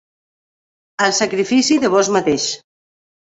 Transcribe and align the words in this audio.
...el 1.07 1.13
sacrifici 1.17 1.77
de 1.85 1.93
vós 1.97 2.11
mateix 2.17 2.49